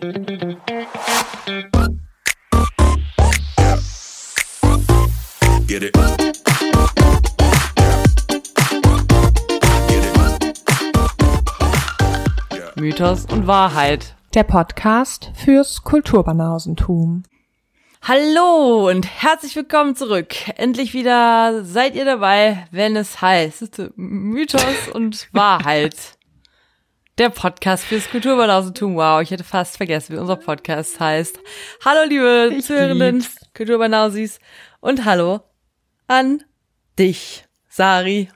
[0.00, 0.12] Get
[5.82, 5.94] it.
[12.76, 14.14] Mythos und Wahrheit.
[14.32, 17.24] Der Podcast fürs Kulturbanausentum.
[18.00, 20.34] Hallo und herzlich willkommen zurück.
[20.56, 26.16] Endlich wieder seid ihr dabei, wenn es heißt Mythos und Wahrheit.
[27.20, 28.96] Der Podcast fürs Kulturbanausentum.
[28.96, 31.38] Wow, ich hätte fast vergessen, wie unser Podcast heißt.
[31.84, 33.22] Hallo liebe Ich Zuhörenden.
[33.54, 34.38] Kulturbanausis
[34.80, 35.40] und hallo
[36.06, 36.42] an
[36.98, 38.30] dich, Sari.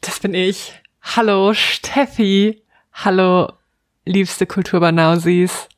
[0.00, 0.72] Das bin ich.
[1.02, 2.62] Hallo Steffi.
[2.94, 3.52] Hallo
[4.06, 5.68] liebste Kulturbanausis.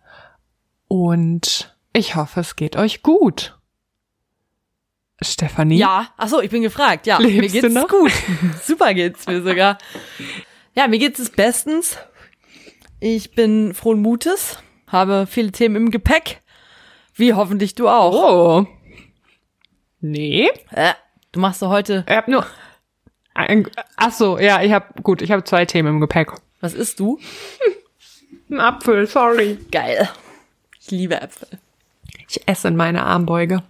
[0.86, 3.58] Und ich hoffe, es geht euch gut.
[5.20, 5.78] Stefanie?
[5.78, 7.08] Ja, ach so, ich bin gefragt.
[7.08, 8.12] Ja, Lebst mir geht's gut.
[8.62, 9.76] Super geht's mir sogar.
[10.76, 11.98] Ja, mir geht's es bestens.
[13.00, 14.58] Ich bin frohen Mutes,
[14.88, 16.40] habe viele Themen im Gepäck,
[17.14, 18.12] wie hoffentlich du auch.
[18.14, 18.66] Oh.
[20.00, 20.50] Nee.
[20.70, 20.94] Äh,
[21.32, 22.46] du machst so heute, Ich hab nur.
[23.34, 26.30] Ein, ach so, ja, ich hab gut, ich habe zwei Themen im Gepäck.
[26.60, 27.18] was isst du?
[28.50, 29.58] Ein Apfel, sorry.
[29.72, 30.08] Geil.
[30.80, 31.48] Ich liebe Äpfel.
[32.28, 33.62] Ich esse in meine Armbeuge.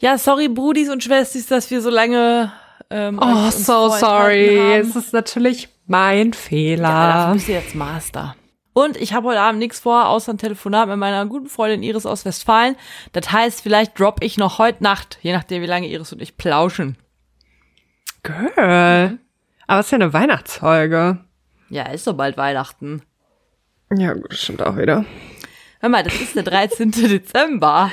[0.00, 2.52] Ja, sorry, Brudis und Schwestis, dass wir so lange.
[2.90, 4.56] Ähm, Oh, so sorry.
[4.78, 6.88] Es ist natürlich mein Ja, Fehler.
[6.88, 8.36] dafür bist du jetzt Master.
[8.78, 12.06] Und ich habe heute Abend nichts vor, außer ein Telefonat mit meiner guten Freundin Iris
[12.06, 12.76] aus Westfalen.
[13.10, 16.36] Das heißt, vielleicht drop ich noch heute Nacht, je nachdem, wie lange Iris und ich
[16.36, 16.96] plauschen.
[18.22, 19.18] Girl.
[19.66, 21.18] Aber es ist ja eine Weihnachtsfolge.
[21.70, 23.02] Ja, ist doch bald Weihnachten.
[23.96, 25.04] Ja, gut, das stimmt auch wieder.
[25.80, 26.90] Hör mal, das ist der 13.
[26.92, 27.90] Dezember.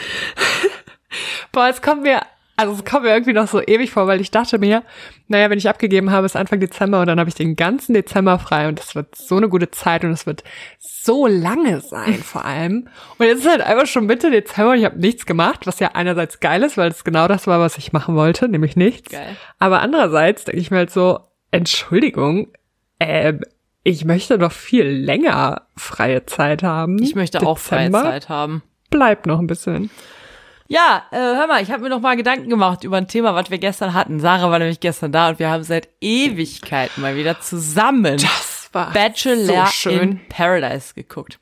[1.52, 2.22] Boah, es kommt mir,
[2.58, 4.84] also es kommt mir irgendwie noch so ewig vor, weil ich dachte mir,
[5.28, 8.40] naja, wenn ich abgegeben habe, ist Anfang Dezember und dann habe ich den ganzen Dezember
[8.40, 10.44] frei und das wird so eine gute Zeit und es wird
[10.80, 12.88] so lange sein vor allem.
[13.18, 15.92] Und jetzt ist halt einfach schon Mitte Dezember und ich habe nichts gemacht, was ja
[15.94, 19.12] einerseits geil ist, weil es genau das war, was ich machen wollte, nämlich nichts.
[19.12, 19.36] Geil.
[19.60, 21.20] Aber andererseits denke ich mir halt so,
[21.52, 22.48] Entschuldigung,
[23.00, 23.42] ähm,
[23.84, 27.02] ich möchte doch viel länger freie Zeit haben.
[27.02, 28.64] Ich möchte auch freie Dezember Zeit haben.
[28.90, 29.92] Bleibt noch ein bisschen.
[30.68, 33.52] Ja, äh, hör mal, ich habe mir noch mal Gedanken gemacht über ein Thema, was
[33.52, 34.20] wir gestern hatten.
[34.20, 38.92] Sarah war nämlich gestern da und wir haben seit Ewigkeiten mal wieder zusammen Das war
[38.92, 41.38] Bachelor so in Paradise geguckt.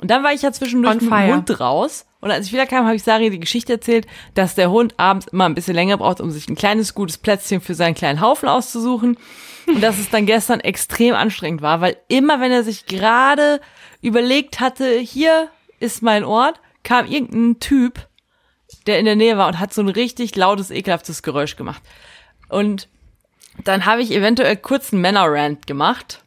[0.00, 1.34] Und dann war ich ja zwischendurch mit dem.
[1.34, 2.06] Hund raus.
[2.20, 5.46] Und als ich wiederkam, habe ich Sari die Geschichte erzählt, dass der Hund abends immer
[5.46, 9.16] ein bisschen länger braucht, um sich ein kleines, gutes Plätzchen für seinen kleinen Haufen auszusuchen.
[9.66, 13.60] Und dass es dann gestern extrem anstrengend war, weil immer, wenn er sich gerade
[14.00, 18.08] überlegt hatte, hier ist mein Ort, kam irgendein Typ,
[18.88, 21.82] der in der Nähe war und hat so ein richtig lautes, ekelhaftes Geräusch gemacht.
[22.48, 22.88] Und
[23.64, 26.22] dann habe ich eventuell kurz einen Männer-Rant gemacht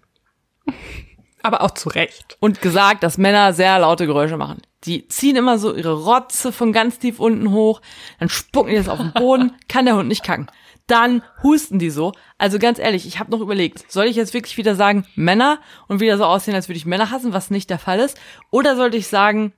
[1.44, 2.38] Aber auch zu Recht.
[2.40, 4.62] und gesagt, dass Männer sehr laute Geräusche machen.
[4.84, 7.82] Die ziehen immer so ihre Rotze von ganz tief unten hoch,
[8.20, 10.48] dann spucken die das auf den Boden, kann der Hund nicht kacken.
[10.88, 12.12] Dann husten die so.
[12.38, 16.00] Also ganz ehrlich, ich habe noch überlegt, soll ich jetzt wirklich wieder sagen Männer und
[16.00, 18.20] wieder so aussehen, als würde ich Männer hassen, was nicht der Fall ist?
[18.50, 19.54] Oder sollte ich sagen,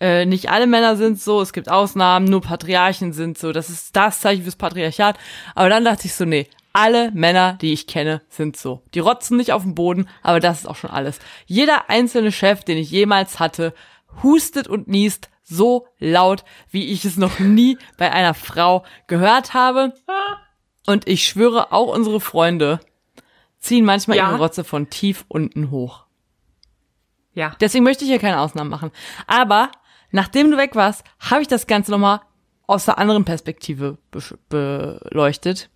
[0.00, 3.94] äh, nicht alle Männer sind so, es gibt Ausnahmen, nur Patriarchen sind so, das ist
[3.94, 5.18] das Zeichen fürs Patriarchat.
[5.54, 8.82] Aber dann dachte ich so, nee, alle Männer, die ich kenne, sind so.
[8.94, 11.18] Die rotzen nicht auf den Boden, aber das ist auch schon alles.
[11.46, 13.74] Jeder einzelne Chef, den ich jemals hatte,
[14.22, 19.92] hustet und niest so laut, wie ich es noch nie bei einer Frau gehört habe.
[20.86, 22.78] Und ich schwöre, auch unsere Freunde
[23.58, 24.28] ziehen manchmal Ja.
[24.30, 26.04] ihre Rotze von tief unten hoch.
[27.34, 27.54] Ja.
[27.60, 28.90] Deswegen möchte ich hier keine Ausnahmen machen.
[29.26, 29.70] Aber
[30.10, 32.20] nachdem du weg warst, habe ich das Ganze nochmal
[32.66, 33.98] aus der anderen Perspektive
[34.48, 35.70] beleuchtet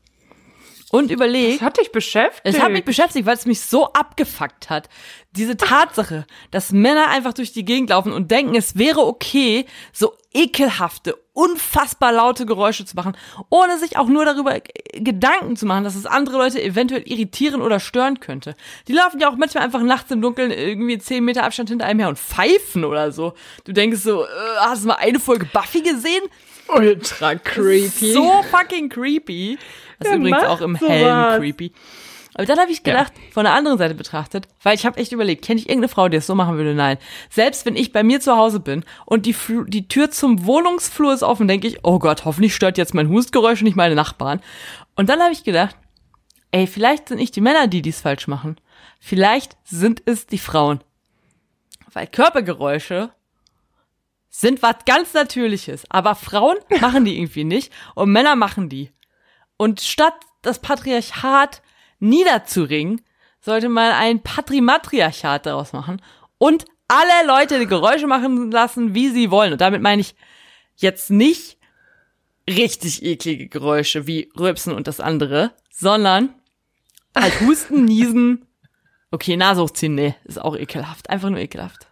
[0.94, 1.60] und überlegt.
[1.60, 2.42] Das hat dich beschäftigt.
[2.44, 4.88] Es hat mich beschäftigt, weil es mich so abgefuckt hat.
[5.32, 10.14] Diese Tatsache, dass Männer einfach durch die Gegend laufen und denken, es wäre okay, so
[10.32, 13.16] ekelhafte, unfassbar laute Geräusche zu machen,
[13.50, 14.60] ohne sich auch nur darüber
[14.92, 18.54] Gedanken zu machen, dass es andere Leute eventuell irritieren oder stören könnte.
[18.86, 21.98] Die laufen ja auch manchmal einfach nachts im Dunkeln irgendwie zehn Meter Abstand hinter einem
[21.98, 23.34] her und pfeifen oder so.
[23.64, 24.28] Du denkst so, äh,
[24.60, 26.22] hast du mal eine Folge Buffy gesehen?
[26.68, 28.12] Ultra creepy.
[28.12, 29.58] So fucking creepy.
[29.98, 30.90] Das ist übrigens auch im sowas?
[30.90, 31.72] Hellen creepy.
[32.34, 35.44] Aber dann habe ich gedacht, von der anderen Seite betrachtet, weil ich habe echt überlegt,
[35.44, 36.74] kenne ich irgendeine Frau, die es so machen würde?
[36.74, 36.98] Nein.
[37.30, 41.14] Selbst wenn ich bei mir zu Hause bin und die, Flu die Tür zum Wohnungsflur
[41.14, 44.40] ist offen, denke ich, oh Gott, hoffentlich stört jetzt mein Hustgeräusch und nicht meine Nachbarn.
[44.96, 45.76] Und dann habe ich gedacht,
[46.50, 48.56] ey, vielleicht sind nicht die Männer, die dies falsch machen.
[48.98, 50.80] Vielleicht sind es die Frauen.
[51.92, 53.10] Weil Körpergeräusche
[54.36, 55.84] sind was ganz Natürliches.
[55.90, 58.90] Aber Frauen machen die irgendwie nicht und Männer machen die.
[59.56, 61.62] Und statt das Patriarchat
[62.00, 63.00] niederzuringen,
[63.40, 66.02] sollte man ein Patrimatriarchat daraus machen
[66.38, 69.52] und alle Leute die Geräusche machen lassen, wie sie wollen.
[69.52, 70.16] Und damit meine ich
[70.76, 71.56] jetzt nicht
[72.48, 76.34] richtig eklige Geräusche wie Rülpsen und das andere, sondern
[77.16, 78.46] halt Husten, Niesen.
[79.10, 81.08] Okay, Nase hochziehen, nee, ist auch ekelhaft.
[81.08, 81.86] Einfach nur ekelhaft.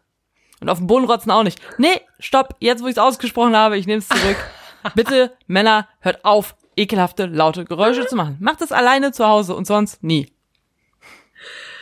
[0.62, 1.60] Und auf dem Boden rotzen auch nicht.
[1.76, 4.36] Nee, stopp, jetzt wo ich es ausgesprochen habe, ich nehme es zurück.
[4.94, 8.36] Bitte, Männer, hört auf, ekelhafte, laute Geräusche zu machen.
[8.38, 10.32] Macht es alleine zu Hause und sonst nie.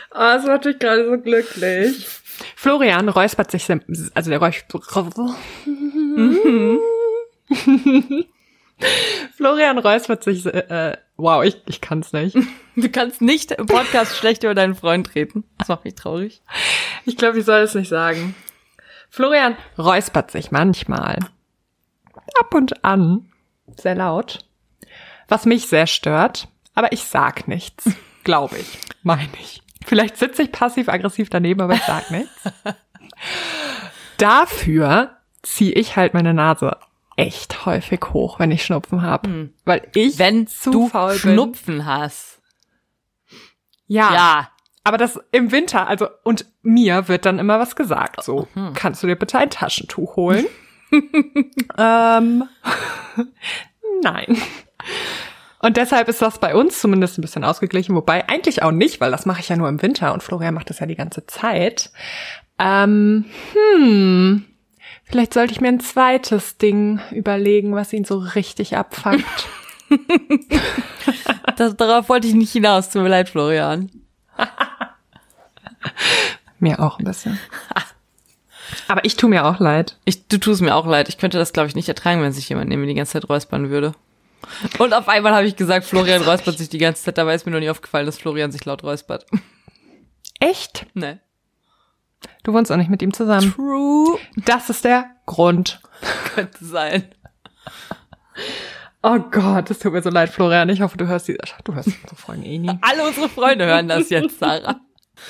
[0.09, 2.07] Oh, das macht mich gerade so glücklich.
[2.55, 4.83] Florian räuspert sich, also der räuspert.
[9.37, 12.35] Florian räuspert sich, äh, wow, ich, ich kann's nicht.
[12.75, 15.43] Du kannst nicht im Podcast schlecht über deinen Freund reden.
[15.59, 16.41] Das macht mich traurig.
[17.05, 18.33] Ich glaube, ich soll es nicht sagen.
[19.11, 21.19] Florian räuspert sich manchmal.
[22.39, 23.29] Ab und an.
[23.75, 24.39] Sehr laut.
[25.27, 26.47] Was mich sehr stört.
[26.73, 27.89] Aber ich sag nichts.
[28.23, 28.79] Glaube ich.
[29.03, 29.61] Meine ich.
[29.85, 32.31] Vielleicht sitze ich passiv-aggressiv daneben, aber ich sag nichts.
[34.17, 36.77] Dafür ziehe ich halt meine Nase
[37.17, 39.27] echt häufig hoch, wenn ich Schnupfen habe.
[39.27, 39.53] Hm.
[39.65, 41.19] Weil ich wenn zu du faul bin.
[41.19, 42.41] Schnupfen hast.
[43.87, 44.13] Ja.
[44.13, 44.50] Ja.
[44.83, 48.23] Aber das im Winter, also, und mir wird dann immer was gesagt.
[48.23, 48.73] So, mhm.
[48.73, 50.45] kannst du dir bitte ein Taschentuch holen?
[51.77, 52.43] ähm,
[54.01, 54.37] nein.
[55.59, 59.11] Und deshalb ist das bei uns zumindest ein bisschen ausgeglichen, wobei eigentlich auch nicht, weil
[59.11, 61.91] das mache ich ja nur im Winter und Florian macht das ja die ganze Zeit.
[62.57, 64.45] Ähm, hm,
[65.03, 69.25] vielleicht sollte ich mir ein zweites Ding überlegen, was ihn so richtig abfangt.
[71.57, 73.91] das, darauf wollte ich nicht hinaus, tut mir leid, Florian.
[76.59, 77.39] mir auch ein bisschen.
[78.87, 79.97] Aber ich tu mir auch leid.
[80.05, 81.09] Ich, du tust mir auch leid.
[81.09, 83.29] Ich könnte das, glaube ich, nicht ertragen, wenn sich jemand neben mir die ganze Zeit
[83.29, 83.93] räuspern würde.
[84.79, 87.17] Und auf einmal habe ich gesagt, Florian räuspert sich die ganze Zeit.
[87.17, 89.25] Dabei ist mir noch nie aufgefallen, dass Florian sich laut räuspert.
[90.39, 90.87] Echt?
[90.93, 91.17] Nee.
[92.43, 93.53] Du wohnst auch nicht mit ihm zusammen.
[93.53, 94.17] True.
[94.45, 95.81] Das ist der Grund.
[96.35, 97.03] Könnte sein.
[99.03, 100.69] Oh Gott, es tut mir so leid, Florian.
[100.69, 101.37] Ich hoffe, du hörst die.
[101.63, 102.77] Du hörst unsere Folgen eh nie.
[102.81, 104.79] Alle unsere Freunde hören das jetzt, Sarah.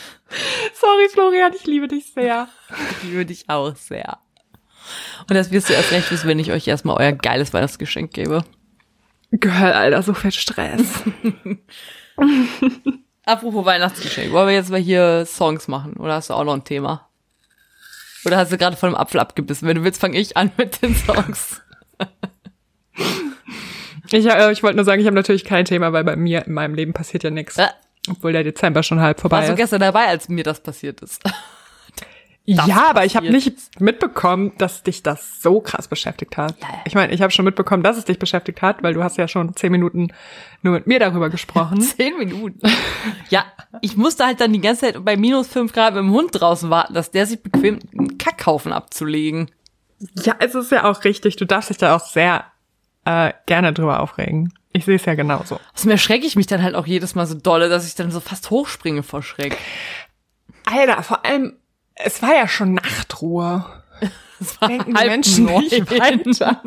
[0.74, 2.50] Sorry, Florian, ich liebe dich sehr.
[2.70, 4.20] Ich liebe dich auch sehr.
[5.30, 8.44] Und das wirst du erst recht wissen, wenn ich euch erstmal euer geiles Weihnachtsgeschenk gebe.
[9.32, 11.04] Girl, Alter, so viel Stress.
[13.26, 15.94] Apropos Weihnachtsgeschenk, wollen wir jetzt mal hier Songs machen?
[15.94, 17.08] Oder hast du auch noch ein Thema?
[18.26, 19.68] Oder hast du gerade von dem Apfel abgebissen?
[19.68, 21.62] Wenn du willst, fange ich an mit den Songs.
[24.14, 26.54] ich, äh, ich wollte nur sagen, ich habe natürlich kein Thema, weil bei mir in
[26.54, 27.58] meinem Leben passiert ja nichts.
[27.58, 27.68] Äh.
[28.10, 29.50] Obwohl der Dezember schon halb vorbei Warst ist.
[29.52, 31.22] Warst du gestern dabei, als mir das passiert ist?
[32.48, 36.60] Das ja, aber ich habe nicht mitbekommen, dass dich das so krass beschäftigt hat.
[36.60, 36.82] Ja, ja.
[36.86, 39.28] Ich meine, ich habe schon mitbekommen, dass es dich beschäftigt hat, weil du hast ja
[39.28, 40.12] schon zehn Minuten
[40.64, 41.82] nur mit mir darüber gesprochen.
[41.82, 42.60] zehn Minuten.
[43.30, 43.46] ja,
[43.82, 46.70] ich musste halt dann die ganze Zeit bei minus fünf Grad mit dem Hund draußen
[46.72, 49.52] warten, dass der sich bequemt, einen Kackhaufen abzulegen.
[50.24, 51.36] Ja, es ist ja auch richtig.
[51.36, 52.51] Du darfst dich da auch sehr
[53.06, 54.54] äh, gerne drüber aufregen.
[54.74, 55.60] Ich sehe es ja genauso.
[55.74, 58.20] Außerdem erschrecke ich mich dann halt auch jedes Mal so dolle, dass ich dann so
[58.20, 59.58] fast hochspringe vor Schreck.
[60.66, 61.58] Alter, vor allem
[61.96, 63.66] es war ja schon Nachtruhe.
[64.40, 66.64] Es war Denken die Menschen nicht weiter.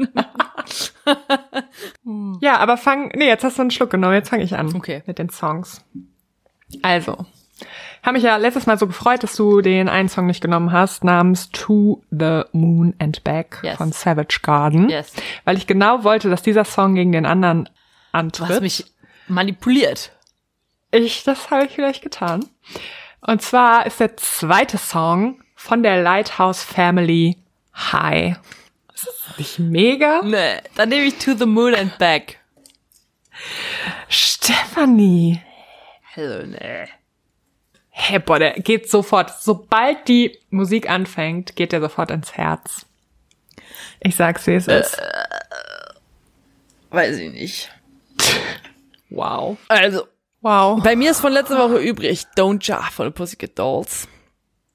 [2.41, 4.73] ja, aber fang, nee, jetzt hast du einen Schluck genommen, jetzt fange ich an.
[4.77, 5.03] Okay.
[5.07, 5.85] Mit den Songs.
[6.83, 7.27] Also,
[8.05, 11.05] habe mich ja letztes Mal so gefreut, dass du den einen Song nicht genommen hast,
[11.05, 13.77] namens To the Moon and Back yes.
[13.77, 14.89] von Savage Garden.
[14.89, 15.13] Yes.
[15.44, 17.69] Weil ich genau wollte, dass dieser Song gegen den anderen
[18.13, 18.51] antritt.
[18.51, 18.84] Du hast mich
[19.27, 20.13] manipuliert.
[20.91, 22.44] Ich, das habe ich vielleicht getan.
[23.20, 27.39] Und zwar ist der zweite Song von der Lighthouse Family
[27.75, 28.37] High.
[28.94, 30.20] Ist das nicht mega?
[30.23, 32.39] Nee, dann nehme ich To the Moon and Back.
[34.08, 35.41] Stephanie.
[36.15, 36.87] Hallo, nee.
[37.96, 39.31] Hey, boah, der geht sofort.
[39.41, 42.86] Sobald die Musik anfängt, geht der sofort ins Herz.
[44.01, 45.01] Ich sag's, wie es äh, ist.
[46.91, 47.70] Weiß ich nicht.
[49.10, 49.56] wow.
[49.69, 50.06] Also,
[50.44, 50.82] Wow.
[50.82, 54.06] Bei mir ist von letzter Woche übrig Don't Jar von den Pussycat Dolls.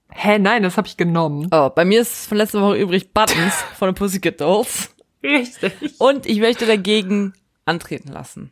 [0.10, 1.48] Hä, nein, das habe ich genommen.
[1.52, 4.90] Oh, bei mir ist von letzter Woche übrig Buttons von den Pussycat Dolls.
[5.22, 5.74] Richtig.
[6.00, 7.34] Und ich möchte dagegen
[7.66, 8.52] antreten lassen.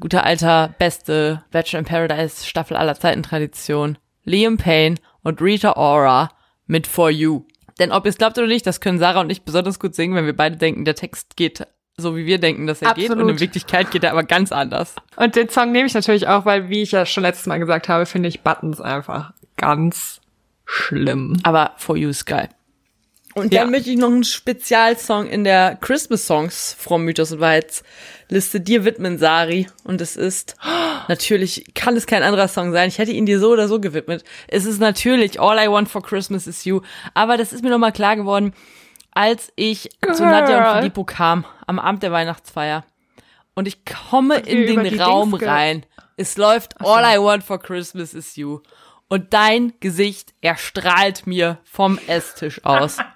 [0.00, 3.98] Guter alter, beste Bachelor in Paradise Staffel aller Zeiten Tradition.
[4.24, 6.30] Liam Payne und Rita Ora
[6.66, 7.44] mit For You.
[7.78, 10.14] Denn ob ihr es glaubt oder nicht, das können Sarah und ich besonders gut singen,
[10.14, 13.10] wenn wir beide denken, der Text geht so wie wir denken, dass er Absolut.
[13.10, 13.18] geht.
[13.18, 14.96] Und in Wirklichkeit geht er aber ganz anders.
[15.16, 17.88] Und den Song nehme ich natürlich auch, weil, wie ich ja schon letztes Mal gesagt
[17.88, 20.20] habe, finde ich Buttons einfach ganz
[20.64, 21.38] schlimm.
[21.44, 22.48] Aber For You ist geil.
[23.34, 23.62] Und Ja.
[23.62, 28.84] dann möchte ich noch einen Spezialsong in der Christmas Songs from Mythos und Wahrheitsliste dir
[28.84, 29.66] widmen, Sari.
[29.82, 30.56] Und es ist,
[31.08, 32.88] natürlich kann es kein anderer Song sein.
[32.88, 34.22] Ich hätte ihn dir so oder so gewidmet.
[34.48, 36.80] Es ist natürlich All I Want for Christmas is You.
[37.14, 38.54] Aber das ist mir nochmal klar geworden,
[39.12, 40.30] als ich zu Girl.
[40.30, 42.84] Nadja und Filippo kam, am Abend der Weihnachtsfeier.
[43.54, 45.86] Und ich komme wir in den Raum Dings rein.
[46.16, 48.60] Es läuft All I Want for Christmas is You.
[49.08, 52.98] Und dein Gesicht erstrahlt mir vom Esstisch aus.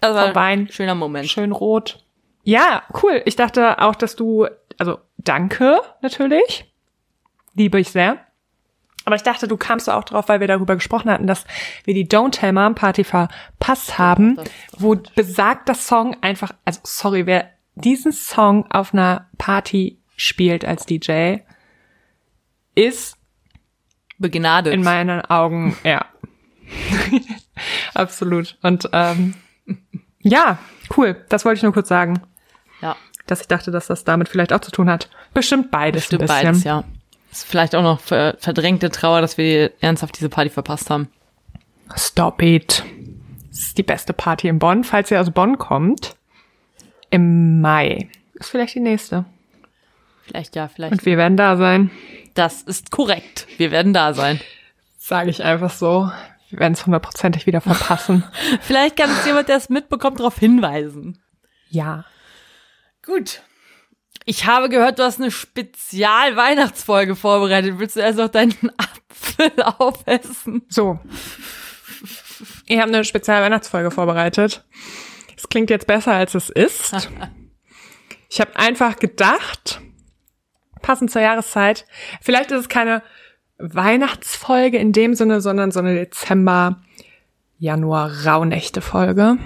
[0.00, 0.60] Das war Wein.
[0.60, 1.28] ein schöner Moment.
[1.28, 2.04] Schön rot.
[2.44, 3.22] Ja, cool.
[3.24, 4.46] Ich dachte auch, dass du,
[4.78, 6.72] also danke natürlich.
[7.54, 8.18] Liebe ich sehr.
[9.04, 11.44] Aber ich dachte, du kamst auch drauf, weil wir darüber gesprochen hatten, dass
[11.84, 16.80] wir die Don't Tell Mom Party verpasst haben, das ist wo besagter Song einfach, also
[16.84, 21.38] sorry, wer diesen Song auf einer Party spielt als DJ,
[22.74, 23.16] ist
[24.18, 24.74] Begnadet.
[24.74, 26.04] in meinen Augen, ja.
[27.94, 28.56] Absolut.
[28.62, 29.34] Und ähm,
[30.20, 30.58] ja,
[30.96, 31.16] cool.
[31.28, 32.20] Das wollte ich nur kurz sagen,
[32.80, 32.96] ja,
[33.26, 35.08] dass ich dachte, dass das damit vielleicht auch zu tun hat.
[35.34, 36.46] Bestimmt beides stimmt ein bisschen.
[36.46, 36.84] beides, ja.
[37.30, 41.08] Ist vielleicht auch noch ver verdrängte Trauer, dass wir ernsthaft diese Party verpasst haben.
[41.96, 42.84] Stop it.
[43.50, 46.16] Das ist die beste Party in Bonn, falls ihr aus Bonn kommt.
[47.10, 48.08] Im Mai.
[48.34, 49.24] Ist vielleicht die nächste.
[50.24, 50.92] Vielleicht ja, vielleicht.
[50.92, 51.90] Und wir werden da sein.
[52.34, 53.46] das ist korrekt.
[53.56, 54.40] Wir werden da sein.
[54.98, 56.10] Sage ich einfach so.
[56.50, 58.24] Wir werden es hundertprozentig wieder verpassen.
[58.60, 61.22] Vielleicht kann uns jemand, der es mitbekommt, darauf hinweisen.
[61.70, 62.04] ja.
[63.04, 63.42] Gut.
[64.26, 67.78] Ich habe gehört, du hast eine Spezial-Weihnachtsfolge vorbereitet.
[67.78, 70.62] Willst du erst noch deinen Apfel aufessen?
[70.68, 71.00] So.
[72.66, 74.64] Ich habe eine Spezial-Weihnachtsfolge vorbereitet.
[75.34, 77.08] Es klingt jetzt besser, als es ist.
[78.30, 79.80] Ich habe einfach gedacht,
[80.82, 81.86] passend zur Jahreszeit,
[82.20, 83.02] vielleicht ist es keine
[83.58, 86.80] Weihnachtsfolge in dem Sinne, sondern so eine Dezember,
[87.58, 89.38] Januar Rauhnächte-Folge.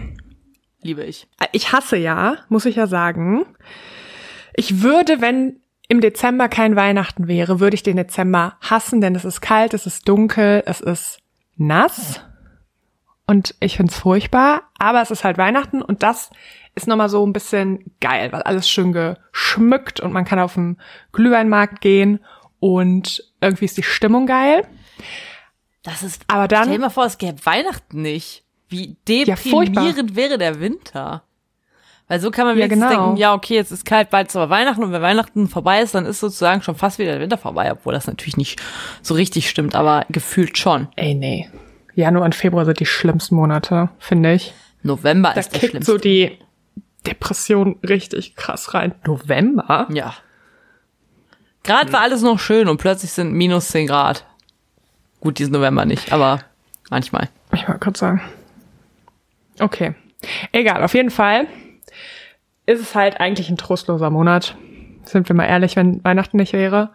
[0.82, 1.28] Liebe ich.
[1.52, 3.46] Ich hasse ja, muss ich ja sagen.
[4.54, 9.24] Ich würde, wenn im Dezember kein Weihnachten wäre, würde ich den Dezember hassen, denn es
[9.24, 11.20] ist kalt, es ist dunkel, es ist
[11.56, 12.20] nass.
[13.26, 16.30] Und ich find's furchtbar, aber es ist halt Weihnachten und das
[16.74, 20.78] ist nochmal so ein bisschen geil, weil alles schön geschmückt und man kann auf den
[21.12, 22.20] Glühweinmarkt gehen
[22.62, 24.64] und irgendwie ist die Stimmung geil.
[25.82, 26.22] Das ist.
[26.28, 28.44] Aber dann- Stell dir mal vor, es gäbe Weihnachten nicht.
[28.68, 31.24] Wie Ja, deprimierend wäre der Winter.
[32.06, 32.88] Weil so kann man Ja, genau.
[32.88, 35.94] denken, ja, okay, jetzt ist kalt, bald ist aber Weihnachten und wenn Weihnachten vorbei ist,
[35.94, 38.60] dann ist sozusagen schon fast wieder der Winter vorbei, obwohl das natürlich nicht
[39.02, 40.88] so richtig stimmt, aber gefühlt schon.
[40.96, 41.50] Ey, nee.
[41.94, 44.54] Januar und Februar sind die schlimmsten Monate, finde ich.
[44.82, 45.92] November Da ist der kickt schlimmste.
[45.92, 46.38] so die
[47.06, 48.94] Depression richtig krass rein.
[49.04, 49.88] November?
[49.92, 50.14] ja.
[51.62, 54.24] Gerade war alles noch schön und plötzlich sind minus 10 Grad.
[55.20, 56.40] Gut, diesen November nicht, aber
[56.90, 57.28] manchmal.
[57.52, 58.20] Ich wollte kurz sagen.
[59.60, 59.94] Okay.
[60.50, 61.46] Egal, auf jeden Fall
[62.66, 64.56] ist es halt eigentlich ein trostloser Monat.
[65.04, 66.90] Sind wir mal ehrlich, wenn Weihnachten nicht wäre.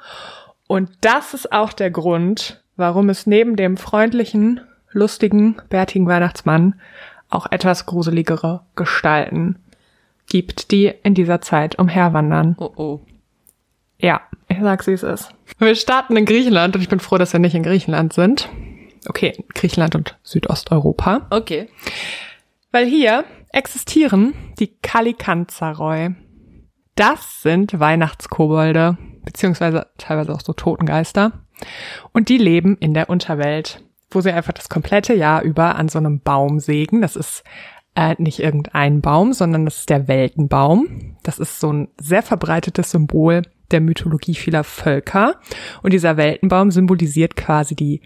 [0.67, 6.79] Und das ist auch der Grund, warum es neben dem freundlichen, lustigen, bärtigen Weihnachtsmann
[7.29, 9.57] auch etwas gruseligere Gestalten
[10.27, 12.55] gibt, die in dieser Zeit umherwandern.
[12.59, 12.99] Oh oh.
[13.99, 15.31] Ja, ich sag's, wie es ist.
[15.59, 18.49] Wir starten in Griechenland und ich bin froh, dass wir nicht in Griechenland sind.
[19.07, 21.27] Okay, Griechenland und Südosteuropa.
[21.29, 21.69] Okay.
[22.71, 26.15] Weil hier existieren die Kalikanzaroi.
[26.95, 31.31] Das sind Weihnachtskobolde, beziehungsweise teilweise auch so Totengeister.
[32.11, 35.99] Und die leben in der Unterwelt, wo sie einfach das komplette Jahr über an so
[35.99, 37.01] einem Baum sägen.
[37.01, 37.43] Das ist
[37.97, 41.15] äh, nicht irgendein Baum, sondern das ist der Weltenbaum.
[41.23, 45.37] Das ist so ein sehr verbreitetes Symbol der Mythologie vieler Völker.
[45.81, 48.01] Und dieser Weltenbaum symbolisiert quasi die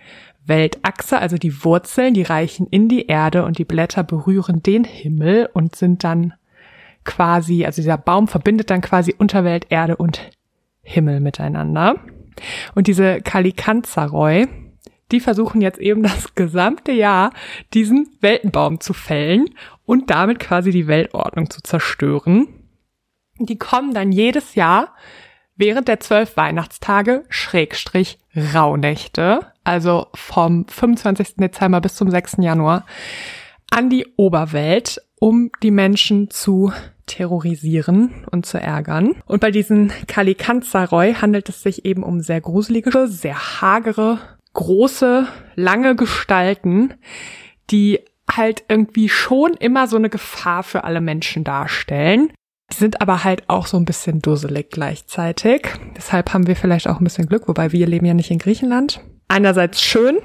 [0.45, 5.49] Weltachse, also die Wurzeln, die reichen in die Erde und die Blätter berühren den Himmel
[5.53, 6.33] und sind dann
[7.03, 10.21] quasi, also dieser Baum verbindet dann quasi Unterwelt, Erde und
[10.83, 11.95] Himmel miteinander.
[12.75, 14.47] Und diese Kalikanzaroi,
[15.11, 17.33] die versuchen jetzt eben das gesamte Jahr
[17.73, 19.49] diesen Weltenbaum zu fällen
[19.91, 22.47] und damit quasi die Weltordnung zu zerstören.
[23.39, 24.95] Die kommen dann jedes Jahr
[25.57, 31.35] während der zwölf Weihnachtstage Schrägstrich Rauhnächte, also vom 25.
[31.35, 32.37] Dezember bis zum 6.
[32.39, 32.85] Januar,
[33.69, 36.71] an die Oberwelt, um die Menschen zu
[37.05, 39.21] terrorisieren und zu ärgern.
[39.25, 44.19] Und bei diesen Kalikanzaroi handelt es sich eben um sehr gruselige, sehr hagere,
[44.53, 46.93] große, lange Gestalten,
[47.71, 47.99] die
[48.37, 52.31] halt irgendwie schon immer so eine Gefahr für alle Menschen darstellen.
[52.71, 55.67] Die sind aber halt auch so ein bisschen dusselig gleichzeitig.
[55.97, 59.01] Deshalb haben wir vielleicht auch ein bisschen Glück, wobei wir leben ja nicht in Griechenland.
[59.27, 60.17] Einerseits schön,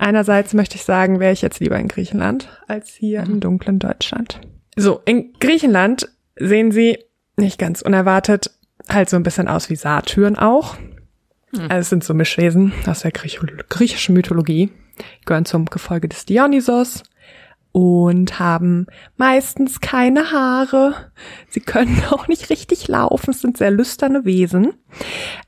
[0.00, 4.40] Einerseits möchte ich sagen, wäre ich jetzt lieber in Griechenland als hier im dunklen Deutschland.
[4.74, 6.98] So, in Griechenland sehen sie
[7.36, 8.50] nicht ganz unerwartet
[8.88, 10.76] halt so ein bisschen aus wie Satyren auch.
[11.52, 14.70] Also es sind so Mischwesen aus der Griech griechischen Mythologie,
[15.26, 17.02] gehören zum Gefolge des Dionysos
[17.72, 18.86] und haben
[19.16, 20.94] meistens keine Haare.
[21.48, 24.74] Sie können auch nicht richtig laufen, sind sehr lüsterne Wesen.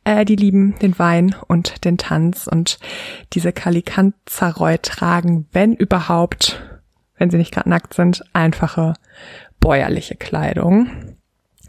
[0.05, 2.79] Äh, die lieben den Wein und den Tanz und
[3.33, 6.63] diese Kalikanzaroi tragen, wenn überhaupt,
[7.17, 8.95] wenn sie nicht gerade nackt sind, einfache
[9.61, 11.17] bäuerliche Kleidung.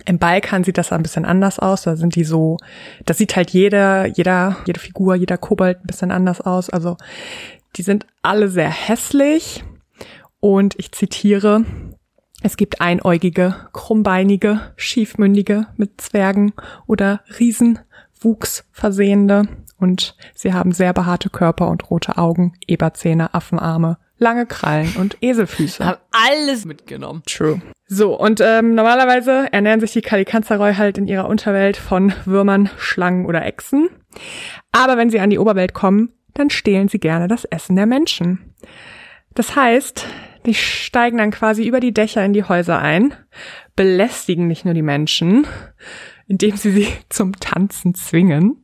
[0.05, 1.83] Im Balkan sieht das ein bisschen anders aus.
[1.83, 2.57] Da sind die so,
[3.05, 6.69] da sieht halt jeder, jeder, jede Figur, jeder Kobold ein bisschen anders aus.
[6.69, 6.97] Also
[7.75, 9.63] die sind alle sehr hässlich.
[10.43, 11.63] Und ich zitiere,
[12.41, 16.51] es gibt einäugige, krummbeinige, schiefmündige mit Zwergen
[16.85, 19.47] oder Riesenwuchs versehende.
[19.79, 25.85] Und sie haben sehr behaarte Körper und rote Augen, Eberzähne, Affenarme, lange Krallen und Eselfüße.
[25.85, 27.23] Haben alles mitgenommen.
[27.25, 27.61] True.
[27.87, 33.27] So, und ähm, normalerweise ernähren sich die Kalikanzeroi halt in ihrer Unterwelt von Würmern, Schlangen
[33.27, 33.87] oder Echsen.
[34.73, 38.53] Aber wenn sie an die Oberwelt kommen, dann stehlen sie gerne das Essen der Menschen.
[39.35, 40.05] Das heißt,
[40.45, 43.13] die steigen dann quasi über die Dächer in die Häuser ein,
[43.75, 45.47] belästigen nicht nur die Menschen,
[46.27, 48.63] indem sie sie zum Tanzen zwingen,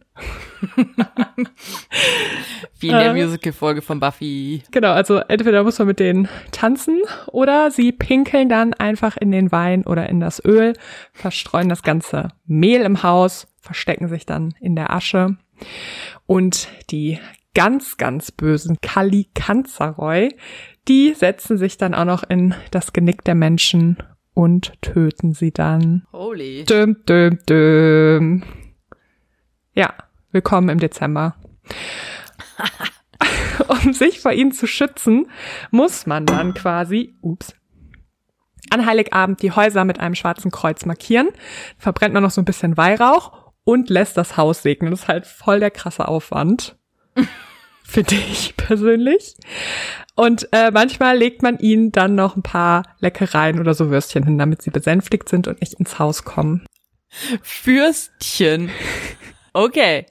[2.79, 3.13] Wie in der Äh.
[3.13, 4.63] Musical-Folge von Buffy.
[4.71, 9.51] Genau, also entweder muss man mit denen tanzen oder sie pinkeln dann einfach in den
[9.51, 10.73] Wein oder in das Öl,
[11.13, 15.37] verstreuen das ganze Mehl im Haus, verstecken sich dann in der Asche
[16.25, 17.19] und die
[17.53, 20.29] ganz, ganz bösen Kalikanzeroi,
[20.87, 23.97] die setzen sich dann auch noch in das Genick der Menschen
[24.33, 26.05] und töten sie dann.
[26.13, 26.63] Holy.
[26.65, 28.43] Düm, düm, düm.
[29.73, 29.93] Ja,
[30.31, 31.35] willkommen im Dezember.
[33.67, 35.29] um sich vor ihnen zu schützen,
[35.71, 37.53] muss man dann quasi, ups,
[38.69, 41.29] an Heiligabend die Häuser mit einem schwarzen Kreuz markieren,
[41.77, 44.91] verbrennt man noch so ein bisschen Weihrauch und lässt das Haus segnen.
[44.91, 46.77] Das ist halt voll der krasse Aufwand.
[47.89, 49.35] Finde ich persönlich.
[50.15, 54.37] Und äh, manchmal legt man ihnen dann noch ein paar Leckereien oder so Würstchen hin,
[54.37, 56.65] damit sie besänftigt sind und nicht ins Haus kommen.
[57.41, 58.69] Fürstchen.
[59.53, 60.05] Okay.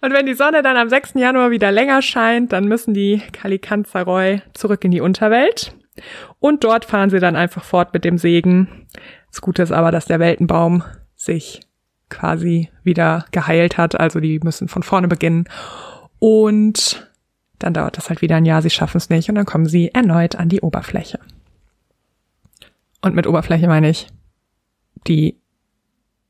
[0.00, 1.14] Und wenn die Sonne dann am 6.
[1.16, 5.74] Januar wieder länger scheint, dann müssen die Kalikanzaroi zurück in die Unterwelt.
[6.40, 8.86] Und dort fahren sie dann einfach fort mit dem Segen.
[9.30, 10.84] Das Gute ist aber, dass der Weltenbaum
[11.16, 11.60] sich
[12.08, 13.98] quasi wieder geheilt hat.
[13.98, 15.48] Also die müssen von vorne beginnen.
[16.26, 17.06] Und
[17.58, 18.62] dann dauert das halt wieder ein Jahr.
[18.62, 19.28] Sie schaffen es nicht.
[19.28, 21.20] Und dann kommen sie erneut an die Oberfläche.
[23.02, 24.06] Und mit Oberfläche meine ich
[25.06, 25.38] die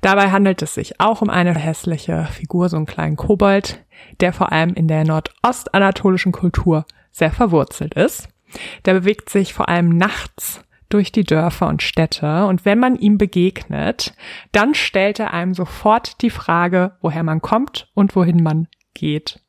[0.00, 3.84] Dabei handelt es sich auch um eine hässliche Figur, so einen kleinen Kobold,
[4.20, 8.28] der vor allem in der nordostanatolischen Kultur sehr verwurzelt ist.
[8.86, 13.18] Der bewegt sich vor allem nachts durch die Dörfer und Städte und wenn man ihm
[13.18, 14.14] begegnet,
[14.50, 19.40] dann stellt er einem sofort die Frage, woher man kommt und wohin man geht.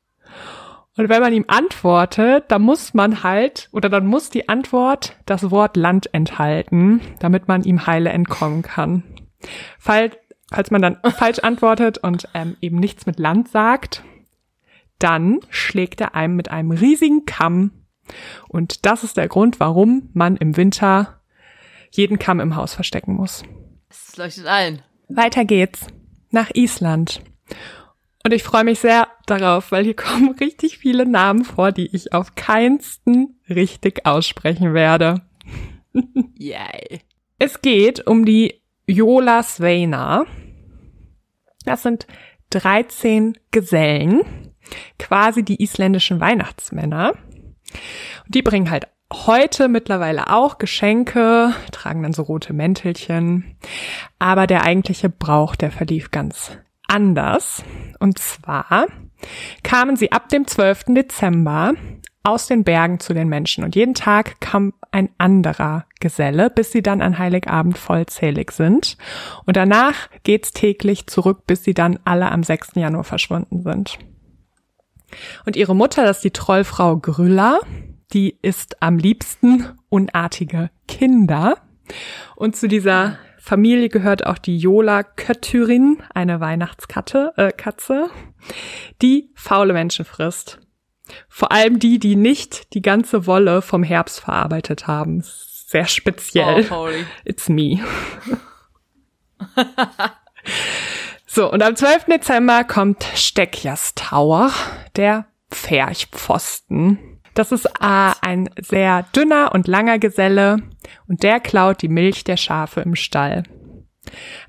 [0.97, 5.51] Und wenn man ihm antwortet, dann muss man halt, oder dann muss die Antwort das
[5.51, 9.03] Wort Land enthalten, damit man ihm heile entkommen kann.
[9.77, 10.11] Fall,
[10.51, 14.03] falls man dann falsch antwortet und ähm, eben nichts mit Land sagt,
[14.97, 17.71] dann schlägt er einem mit einem riesigen Kamm.
[18.47, 21.21] Und das ist der Grund, warum man im Winter
[21.91, 23.43] jeden Kamm im Haus verstecken muss.
[23.89, 24.81] Das leuchtet ein.
[25.09, 25.87] Weiter geht's
[26.31, 27.21] nach Island.
[28.27, 32.11] Und ich freue mich sehr darauf, weil hier kommen richtig viele Namen vor, die ich
[32.11, 35.21] auf keinsten richtig aussprechen werde.
[36.37, 36.99] Yay.
[37.39, 40.25] Es geht um die Jola Sveina.
[41.63, 42.05] Das sind
[42.49, 44.23] 13 Gesellen,
[44.99, 47.11] quasi die isländischen Weihnachtsmänner.
[48.25, 53.55] Und die bringen halt heute mittlerweile auch Geschenke, tragen dann so rote Mäntelchen.
[54.19, 57.63] Aber der eigentliche Brauch, der verlief ganz anders.
[57.99, 58.87] Und zwar
[59.63, 60.85] kamen sie ab dem 12.
[60.89, 61.73] Dezember
[62.23, 66.81] aus den Bergen zu den Menschen und jeden Tag kam ein anderer Geselle, bis sie
[66.81, 68.97] dann an Heiligabend vollzählig sind.
[69.45, 72.71] Und danach geht's täglich zurück, bis sie dann alle am 6.
[72.75, 73.97] Januar verschwunden sind.
[75.45, 77.61] Und ihre Mutter, das ist die Trollfrau Grüller,
[78.11, 81.57] die ist am liebsten unartige Kinder.
[82.35, 88.09] Und zu dieser Familie gehört auch die Jola Köttyrin, eine Weihnachtskatze, äh, Katze,
[89.01, 90.59] die faule Menschen frisst.
[91.29, 95.23] Vor allem die, die nicht die ganze Wolle vom Herbst verarbeitet haben.
[95.23, 96.67] Sehr speziell.
[96.69, 97.05] Oh, holy.
[97.23, 97.79] It's me.
[101.25, 102.03] so, und am 12.
[102.03, 104.51] Dezember kommt Steckjas Tower,
[104.97, 107.06] der Pferchpfosten.
[107.37, 110.57] Das ist äh, ein sehr dünner und langer Geselle
[111.07, 113.43] und der klaut die Milch der Schafe im Stall.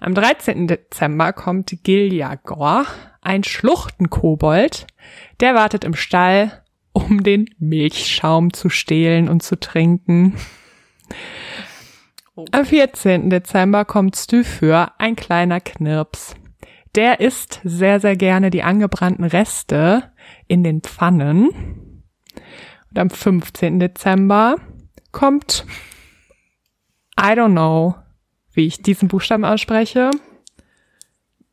[0.01, 0.69] Am 13.
[0.69, 2.87] Dezember kommt Giljagor,
[3.21, 4.87] ein Schluchtenkobold,
[5.41, 6.63] der wartet im Stall,
[6.95, 10.39] um den Milchschaum zu stehlen und zu trinken.
[12.37, 12.47] Oh.
[12.53, 13.29] Am 14.
[13.29, 16.37] Dezember kommt Styphür, ein kleiner Knirps.
[16.95, 20.05] Der isst sehr, sehr gerne die angebrannten Reste
[20.47, 21.85] in den Pfannen.
[22.91, 23.81] Und am 15.
[23.81, 24.57] Dezember
[25.13, 25.65] kommt,
[27.19, 27.97] I don't know,
[28.53, 30.11] wie ich diesen Buchstaben ausspreche,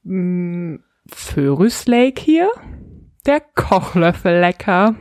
[0.04, 2.50] mm, Phörus Lake hier,
[3.26, 4.96] der Kochlöffel lecker.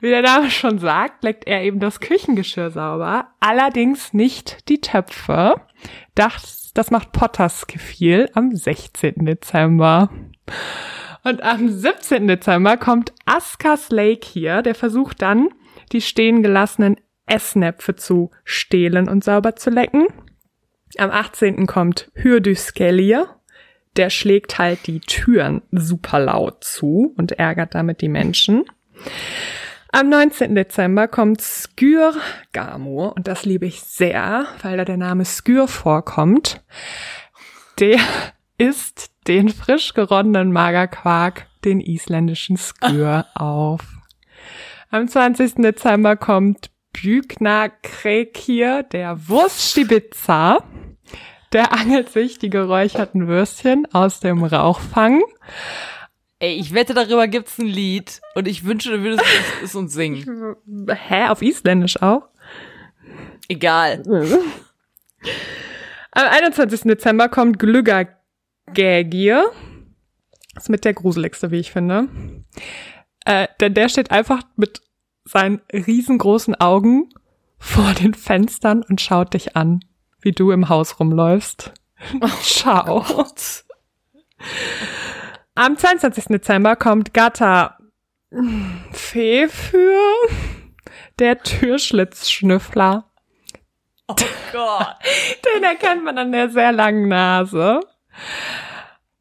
[0.00, 5.60] Wie der Name schon sagt, leckt er eben das Küchengeschirr sauber, allerdings nicht die Töpfe.
[6.14, 9.26] Das, das macht Potters Gefiel am 16.
[9.26, 10.10] Dezember.
[11.24, 12.26] Und am 17.
[12.26, 15.48] Dezember kommt Askas Lake hier, der versucht dann,
[15.92, 20.06] die stehen gelassenen Essnäpfe zu stehlen und sauber zu lecken.
[20.96, 21.66] Am 18.
[21.66, 23.36] kommt Hyrdyskellier,
[23.96, 28.64] der schlägt halt die Türen super laut zu und ärgert damit die Menschen.
[29.90, 30.54] Am 19.
[30.54, 32.14] Dezember kommt Skyr
[32.52, 36.62] Gamur und das liebe ich sehr, weil da der Name Skyr vorkommt.
[37.78, 37.98] Der
[38.58, 43.82] isst den frisch geronnenen Magerquark, den isländischen Skyr, auf.
[44.90, 45.56] Am 20.
[45.56, 50.64] Dezember kommt Bjükna Krekir, der Wurststibitzer.
[51.52, 55.22] Der angelt sich die geräucherten Würstchen aus dem Rauchfang.
[56.38, 59.24] Ey, ich wette, darüber gibt's ein Lied und ich wünsche, du würdest
[59.60, 60.56] es, es uns singen.
[60.88, 62.28] Hä, auf Isländisch auch?
[63.48, 64.02] Egal.
[66.12, 66.82] Am 21.
[66.82, 68.17] Dezember kommt Glügger
[68.72, 69.50] Gägier.
[70.56, 72.08] Ist mit der gruseligste, wie ich finde.
[73.24, 74.80] Äh, denn der steht einfach mit
[75.24, 77.10] seinen riesengroßen Augen
[77.58, 79.80] vor den Fenstern und schaut dich an,
[80.20, 81.72] wie du im Haus rumläufst.
[82.42, 83.04] Ciao.
[83.06, 83.64] Gott.
[85.54, 86.26] Am 22.
[86.26, 87.78] Dezember kommt Gatta
[88.92, 89.98] Fee-für
[91.18, 93.04] der Türschlitzschnüffler.
[94.06, 94.14] Oh
[94.52, 94.96] Gott.
[95.56, 97.80] Den erkennt man an der sehr langen Nase.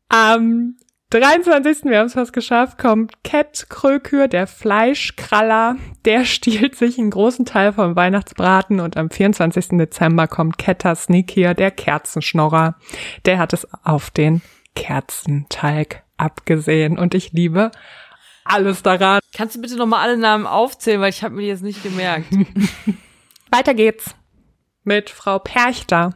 [0.10, 0.76] Am
[1.10, 1.86] 23.
[1.86, 5.78] wir haben es fast geschafft, kommt Cat Krökür, der Fleischkraller.
[6.04, 9.70] Der stiehlt sich einen großen Teil vom Weihnachtsbraten und am 24.
[9.78, 12.76] Dezember kommt Ketta Sneakier, der Kerzenschnorrer.
[13.26, 14.42] Der hat es auf den
[14.76, 17.72] Kerzenteig abgesehen und ich liebe
[18.44, 19.20] alles daran.
[19.34, 22.28] Kannst du bitte nochmal alle Namen aufzählen, weil ich habe mir die jetzt nicht gemerkt.
[23.52, 24.16] Weiter geht's
[24.84, 26.14] mit Frau Perchter.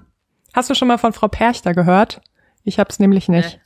[0.53, 2.21] Hast du schon mal von Frau Perchter gehört?
[2.63, 3.59] Ich hab's nämlich nicht.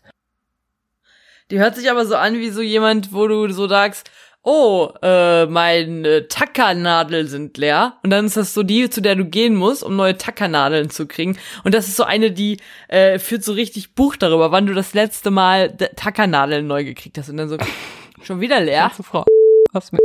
[1.51, 4.09] Die hört sich aber so an wie so jemand, wo du so sagst,
[4.41, 7.97] oh, äh, meine Tackernadeln sind leer.
[8.03, 11.07] Und dann ist das so die, zu der du gehen musst, um neue Tackernadeln zu
[11.07, 11.37] kriegen.
[11.63, 14.93] Und das ist so eine, die äh, führt so richtig Buch darüber, wann du das
[14.93, 17.29] letzte Mal Tackernadeln neu gekriegt hast.
[17.29, 17.57] Und dann so,
[18.23, 18.91] schon wieder leer?
[18.91, 19.25] Frau
[19.73, 20.01] aus mit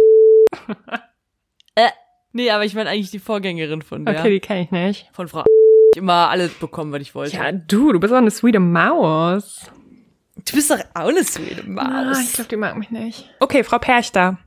[1.74, 1.90] Äh,
[2.32, 4.18] nee, aber ich meine eigentlich die Vorgängerin von der.
[4.18, 5.08] Okay, die kenne ich nicht.
[5.12, 5.44] Von Frau
[5.96, 7.36] immer alles bekommen, was ich wollte.
[7.36, 9.60] Ja, du, du bist auch eine sweete Maus.
[10.36, 12.32] Du bist doch auch eine sweete Ah, ich Maus.
[12.32, 13.28] glaube, die mag mich nicht.
[13.40, 14.38] Okay, Frau Perchter.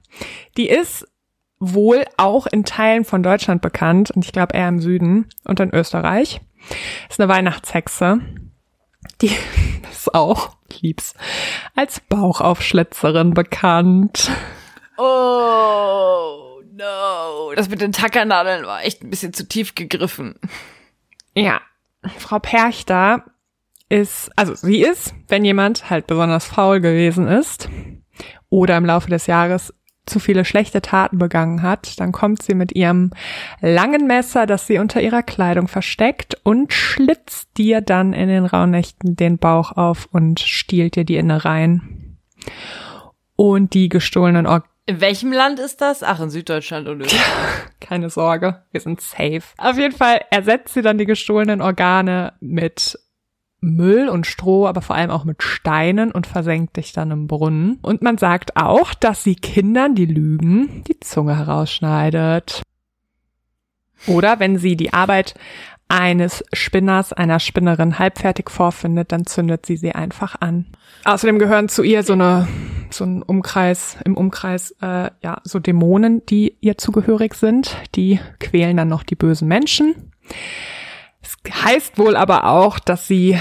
[0.57, 1.07] Die ist
[1.59, 5.73] wohl auch in Teilen von Deutschland bekannt und ich glaube eher im Süden und in
[5.73, 6.41] Österreich.
[7.09, 8.19] Ist eine Weihnachtshexe.
[9.21, 9.31] Die
[9.91, 11.13] ist auch, ich lieb's,
[11.75, 14.31] als Bauchaufschlitzerin bekannt.
[14.97, 17.53] Oh, no.
[17.55, 20.35] Das mit den Tackernadeln war echt ein bisschen zu tief gegriffen.
[21.35, 21.61] Ja,
[22.17, 23.23] Frau Perchter
[23.89, 27.69] ist, also sie ist, wenn jemand halt besonders faul gewesen ist
[28.49, 29.73] oder im Laufe des Jahres
[30.05, 33.11] zu viele schlechte Taten begangen hat, dann kommt sie mit ihrem
[33.61, 39.15] langen Messer, das sie unter ihrer Kleidung versteckt und schlitzt dir dann in den Rauhnächten
[39.15, 42.17] den Bauch auf und stiehlt dir die Innereien.
[43.35, 46.03] Und die gestohlenen Organe In welchem Land ist das?
[46.03, 47.21] Ach, in Süddeutschland und Österreich.
[47.79, 49.43] keine Sorge, wir sind safe.
[49.57, 52.99] Auf jeden Fall ersetzt sie dann die gestohlenen Organe mit
[53.61, 57.79] Müll und Stroh, aber vor allem auch mit Steinen und versenkt dich dann im Brunnen.
[57.81, 62.61] Und man sagt auch, dass sie Kindern, die lügen, die Zunge herausschneidet.
[64.05, 65.35] Oder wenn sie die Arbeit
[65.93, 70.65] eines Spinners, einer Spinnerin halbfertig vorfindet, dann zündet sie sie einfach an.
[71.05, 72.47] Außerdem gehören zu ihr so eine
[72.89, 77.77] so ein Umkreis im Umkreis äh, ja so Dämonen, die ihr zugehörig sind.
[77.95, 80.11] Die quälen dann noch die bösen Menschen.
[81.21, 83.37] Es heißt wohl aber auch, dass sie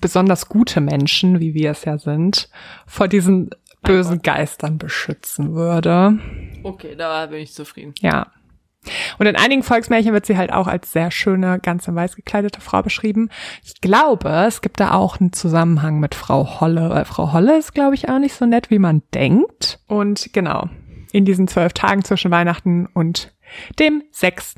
[0.00, 2.48] besonders gute Menschen, wie wir es ja sind,
[2.86, 3.50] vor diesen
[3.82, 6.18] bösen Geistern beschützen würde.
[6.62, 7.94] Okay, da bin ich zufrieden.
[8.00, 8.28] Ja.
[9.18, 12.60] Und in einigen Volksmärchen wird sie halt auch als sehr schöne, ganz in weiß gekleidete
[12.60, 13.30] Frau beschrieben.
[13.62, 17.74] Ich glaube, es gibt da auch einen Zusammenhang mit Frau Holle, weil Frau Holle ist,
[17.74, 19.80] glaube ich, auch nicht so nett, wie man denkt.
[19.86, 20.68] Und genau,
[21.12, 23.32] in diesen zwölf Tagen zwischen Weihnachten und
[23.78, 24.56] dem 6.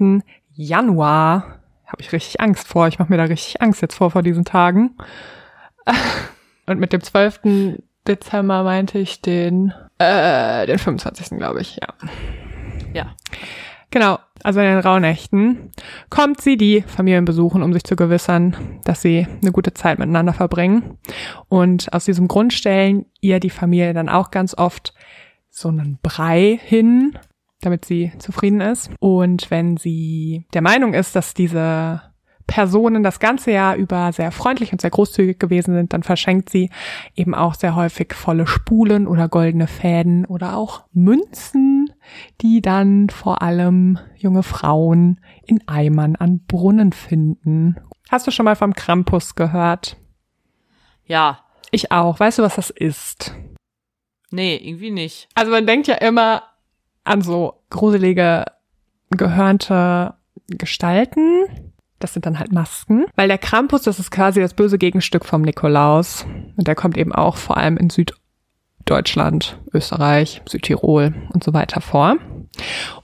[0.53, 2.89] Januar habe ich richtig Angst vor.
[2.89, 4.97] Ich mache mir da richtig Angst jetzt vor, vor diesen Tagen.
[6.67, 7.79] Und mit dem 12.
[8.09, 11.39] Dezember meinte ich den, äh, den 25.
[11.39, 11.89] glaube ich, ja.
[12.93, 13.15] Ja.
[13.97, 15.71] Genau, also in den Rauhnächten
[16.11, 18.55] kommt sie die Familien besuchen, um sich zu gewissern,
[18.85, 20.99] dass sie eine gute Zeit miteinander verbringen.
[21.49, 24.93] Und aus diesem Grund stellen ihr die Familie dann auch ganz oft
[25.49, 27.17] so einen Brei hin,
[27.63, 28.91] damit sie zufrieden ist.
[29.01, 32.03] Und wenn sie der Meinung ist, dass diese
[32.47, 36.69] Personen das ganze Jahr über sehr freundlich und sehr großzügig gewesen sind, dann verschenkt sie
[37.15, 41.86] eben auch sehr häufig volle Spulen oder goldene Fäden oder auch Münzen,
[42.41, 47.77] die dann vor allem junge Frauen in Eimern an Brunnen finden.
[48.11, 49.97] Hast du schon mal vom Krampus gehört?
[51.07, 51.41] Ja.
[51.71, 52.21] Ich auch.
[52.21, 53.35] Weißt du, was das ist?
[54.31, 55.29] Nee, irgendwie nicht.
[55.35, 56.43] Also man denkt ja immer
[57.05, 58.45] an so gruselige,
[59.11, 60.15] gehörnte
[60.49, 61.67] Gestalten
[61.99, 63.07] das sind dann halt Masken.
[63.17, 66.27] Weil der Krampus, das ist quasi das böse Gegenstück vom Nikolaus.
[66.57, 67.91] Und der kommt eben auch vor allem in
[68.87, 72.19] Süddeutschland, Österreich, Südtirol und so weiter vor.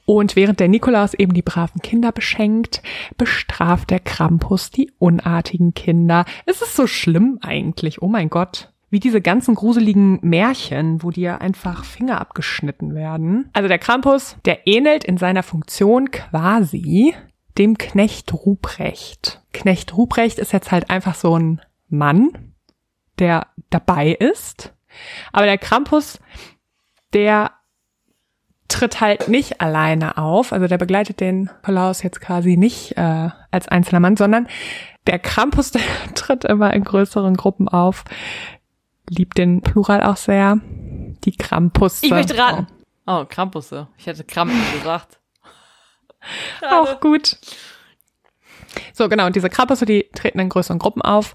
[0.07, 2.83] Und während der Nikolaus eben die braven Kinder beschenkt,
[3.17, 6.25] bestraft der Krampus die unartigen Kinder.
[6.47, 8.01] Es ist so schlimm eigentlich.
[8.01, 13.49] Oh mein Gott wie diese ganzen gruseligen Märchen, wo dir einfach Finger abgeschnitten werden.
[13.55, 17.15] Also der Krampus, der ähnelt in seiner Funktion quasi
[17.57, 19.41] dem Knecht Ruprecht.
[19.55, 22.53] Knecht Ruprecht ist jetzt halt einfach so ein Mann,
[23.19, 24.72] der dabei ist.
[25.33, 26.19] Aber der Krampus,
[27.13, 27.53] der
[28.69, 30.53] tritt halt nicht alleine auf.
[30.53, 34.49] Also der begleitet den Kolaus jetzt quasi nicht äh, als einzelner Mann, sondern
[35.07, 35.83] der Krampus, der
[36.15, 38.05] tritt immer in größeren Gruppen auf.
[39.09, 40.59] Liebt den Plural auch sehr.
[41.25, 42.03] Die Krampus.
[42.03, 42.67] Ich möchte raten.
[43.07, 43.89] Oh, oh Krampusse.
[43.99, 45.19] Ich hätte Krampen gesagt.
[46.71, 47.37] Auch gut.
[48.93, 51.35] So, genau, und diese Krabbusse, die treten in größeren Gruppen auf.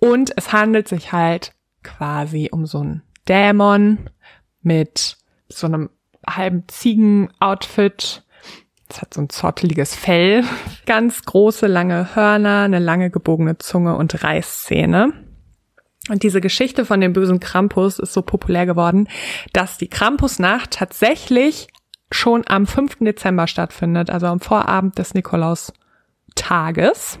[0.00, 1.52] Und es handelt sich halt
[1.84, 4.10] quasi um so einen Dämon
[4.62, 5.16] mit
[5.48, 5.90] so einem
[6.26, 8.24] halben Ziegen-Outfit.
[8.88, 10.44] Es hat so ein zotteliges Fell,
[10.86, 15.12] ganz große, lange Hörner, eine lange gebogene Zunge und Reißzähne.
[16.10, 19.08] Und diese Geschichte von dem bösen Krampus ist so populär geworden,
[19.52, 21.68] dass die Krampusnacht tatsächlich
[22.10, 22.98] schon am 5.
[23.00, 27.18] Dezember stattfindet, also am Vorabend des Nikolaustages.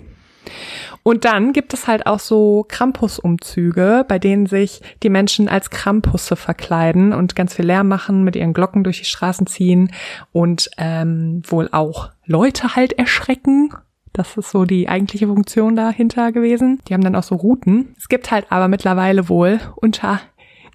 [1.02, 6.36] Und dann gibt es halt auch so Krampusumzüge, bei denen sich die Menschen als Krampusse
[6.36, 9.92] verkleiden und ganz viel Lärm machen, mit ihren Glocken durch die Straßen ziehen
[10.32, 13.74] und ähm, wohl auch Leute halt erschrecken.
[14.12, 16.80] Das ist so die eigentliche Funktion dahinter gewesen.
[16.88, 17.94] Die haben dann auch so Routen.
[17.98, 20.20] Es gibt halt aber mittlerweile wohl unter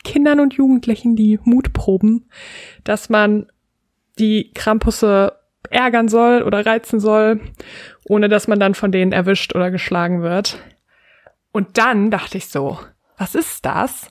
[0.04, 2.30] Kindern und Jugendlichen die Mutproben,
[2.84, 3.48] dass man
[4.20, 5.39] die Krampusse
[5.70, 7.40] ärgern soll oder reizen soll,
[8.08, 10.58] ohne dass man dann von denen erwischt oder geschlagen wird.
[11.52, 12.80] Und dann dachte ich so,
[13.18, 14.10] was ist das?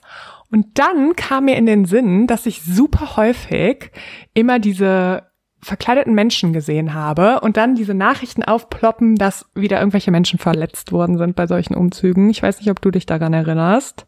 [0.51, 3.91] Und dann kam mir in den Sinn, dass ich super häufig
[4.33, 5.23] immer diese
[5.61, 11.17] verkleideten Menschen gesehen habe und dann diese Nachrichten aufploppen, dass wieder irgendwelche Menschen verletzt worden
[11.17, 12.29] sind bei solchen Umzügen.
[12.29, 14.05] Ich weiß nicht, ob du dich daran erinnerst.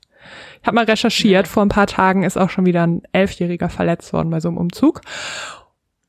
[0.61, 4.13] Ich habe mal recherchiert, vor ein paar Tagen ist auch schon wieder ein Elfjähriger verletzt
[4.13, 5.01] worden bei so einem Umzug.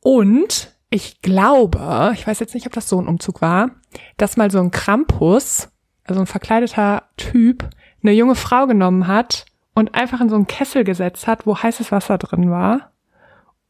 [0.00, 3.70] Und ich glaube, ich weiß jetzt nicht, ob das so ein Umzug war,
[4.18, 5.70] dass mal so ein Krampus,
[6.04, 7.66] also ein verkleideter Typ,
[8.02, 11.92] eine junge Frau genommen hat und einfach in so einen Kessel gesetzt hat, wo heißes
[11.92, 12.92] Wasser drin war.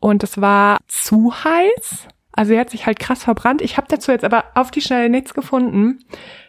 [0.01, 2.09] Und es war zu heiß.
[2.33, 3.63] Also er hat sich halt krass verbrannt.
[3.63, 6.01] Ich habe dazu jetzt aber auf die Schnelle nichts gefunden.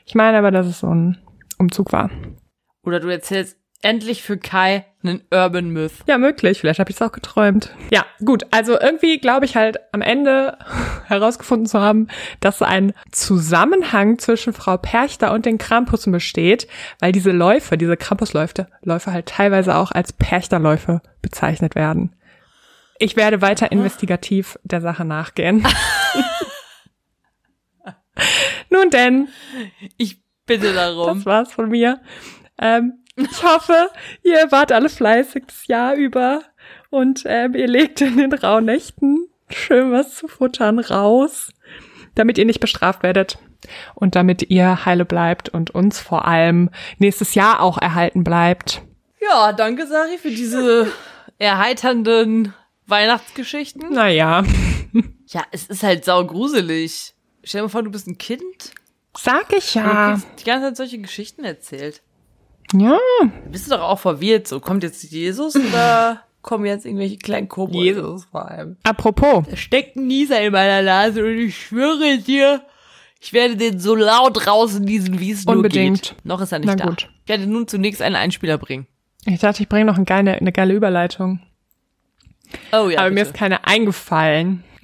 [0.06, 1.20] Ich meine aber, dass es so ein
[1.60, 2.10] Umzug war.
[2.84, 5.92] Oder du erzählst endlich für Kai einen Urban Myth.
[6.08, 6.60] Ja, möglich.
[6.62, 7.70] Vielleicht habe ich es auch geträumt.
[7.92, 8.44] Ja, gut.
[8.52, 10.58] Also irgendwie glaube ich halt am Ende
[11.08, 12.08] herausgefunden zu haben,
[12.40, 16.68] dass ein Zusammenhang zwischen Frau Perchter und den Krampussen besteht,
[17.00, 22.16] weil diese Läufe, diese Krampusläufe, Läufe halt teilweise auch als Perchterläufe bezeichnet werden.
[23.00, 25.66] Ich werde weiter investigativ der Sache nachgehen.
[26.14, 26.24] Nun
[28.70, 29.28] Nun denn,
[29.98, 31.18] Ich bitte darum.
[31.18, 32.02] das war's von mir.
[32.60, 33.90] Ähm, ich hoffe,
[34.24, 36.42] ihr wart alle fleißig das Jahr über
[36.90, 41.52] und ähm, ihr legt in den Rauhnächten schön was zu futtern raus,
[42.16, 43.38] damit ihr nicht bestraft werdet
[43.96, 48.82] und damit ihr heile bleibt und uns vor allem nächstes Jahr auch erhalten bleibt.
[49.22, 50.92] Ja, danke, Sari, für diese
[51.38, 52.54] erheiternden
[52.88, 53.94] Weihnachtsgeschichten.
[53.94, 54.44] Naja,
[55.28, 57.14] Ja, es ist halt saugruselig.
[57.44, 58.74] Stell dir mal vor, du bist ein Kind
[59.18, 60.12] sag ich und ja.
[60.12, 62.02] du kriegst die ganze Zeit solche Geschichten erzählt.
[62.76, 62.98] Ja,
[63.52, 64.48] bist du doch auch verwirrt.
[64.48, 68.18] So, kommt jetzt Jesus oder kommen jetzt irgendwelche kleinen Kobolde?
[68.32, 68.78] vor allem.
[68.84, 72.62] Apropos, Da steckt ein Nieser in meiner Nase und ich schwöre dir,
[73.22, 76.02] ich werde den so laut rausnießen, wie es nur Unbedingt.
[76.02, 76.16] geht.
[76.26, 76.86] Noch ist er nicht Na da.
[76.86, 77.10] gut.
[77.24, 78.88] Ich werde nun zunächst einen Einspieler bringen.
[79.26, 81.40] ich dachte, ich bringe noch eine geile, eine geile Überleitung.
[82.74, 83.28] Oh ja, Aber mir bitte.
[83.30, 84.64] ist keine eingefallen.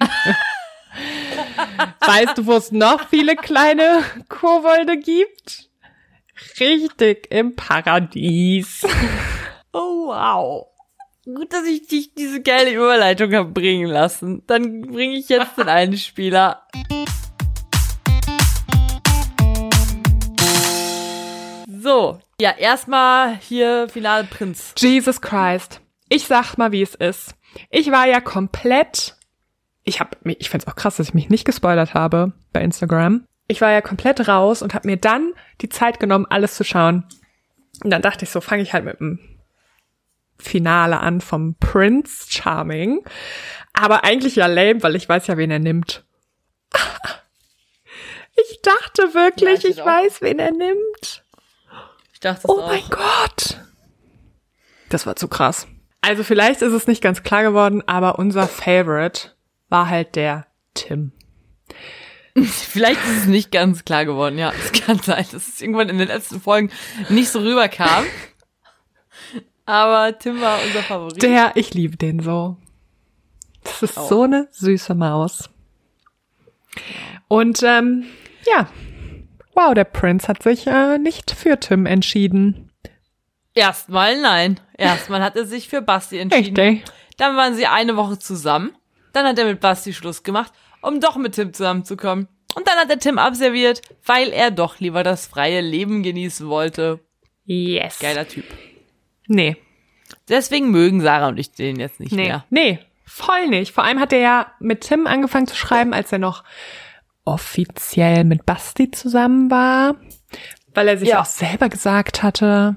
[2.00, 5.68] weißt du, wo es noch viele kleine Kobolde gibt?
[6.58, 8.86] Richtig, im Paradies.
[9.72, 10.66] Oh, wow.
[11.24, 14.42] Gut, dass ich dich diese geile Überleitung habe bringen lassen.
[14.48, 16.66] Dann bringe ich jetzt den Einspieler.
[21.68, 24.74] So, ja, erstmal hier Finale Prinz.
[24.76, 25.80] Jesus Christ.
[26.08, 27.34] Ich sag mal, wie es ist.
[27.70, 29.16] Ich war ja komplett.
[29.84, 33.24] Ich hab mich, ich find's auch krass, dass ich mich nicht gespoilert habe bei Instagram.
[33.50, 37.04] Ich war ja komplett raus und habe mir dann die Zeit genommen, alles zu schauen.
[37.82, 39.18] Und dann dachte ich so, fange ich halt mit dem
[40.38, 43.04] Finale an vom Prince Charming.
[43.72, 46.04] Aber eigentlich ja lame, weil ich weiß ja, wen er nimmt.
[48.48, 51.24] Ich dachte wirklich, Ja, ich ich weiß, wen er nimmt.
[52.14, 52.68] Ich dachte es Oh auch.
[52.68, 53.60] mein Gott.
[54.88, 55.66] Das war zu krass.
[56.00, 59.32] Also vielleicht ist es nicht ganz klar geworden, aber unser Favorite
[59.68, 61.12] war halt der Tim.
[62.44, 64.52] Vielleicht ist es nicht ganz klar geworden, ja.
[64.52, 66.70] Es kann sein, dass es irgendwann in den letzten Folgen
[67.08, 68.04] nicht so rüberkam.
[69.66, 71.22] Aber Tim war unser Favorit.
[71.22, 72.56] Der, ich liebe den so.
[73.62, 74.08] Das ist Auch.
[74.08, 75.50] so eine süße Maus.
[77.28, 78.04] Und ähm,
[78.46, 78.68] ja,
[79.54, 82.72] wow, der Prinz hat sich äh, nicht für Tim entschieden.
[83.54, 84.58] Erstmal nein.
[84.76, 86.56] Erstmal hat er sich für Basti entschieden.
[86.56, 86.90] Richtig.
[87.18, 88.74] Dann waren sie eine Woche zusammen.
[89.12, 92.28] Dann hat er mit Basti Schluss gemacht, um doch mit Tim zusammenzukommen.
[92.54, 97.00] Und dann hat er Tim abserviert, weil er doch lieber das freie Leben genießen wollte.
[97.44, 97.98] Yes.
[98.00, 98.44] Geiler Typ.
[99.26, 99.56] Nee,
[100.28, 102.44] Deswegen mögen Sarah und ich den jetzt nicht nee, mehr.
[102.50, 103.72] nee, voll nicht.
[103.72, 106.42] Vor allem hat er ja mit Tim angefangen zu schreiben, als er noch
[107.24, 109.94] offiziell mit Basti zusammen war,
[110.74, 111.20] weil er sich Ja.
[111.20, 112.74] auch selber gesagt hatte,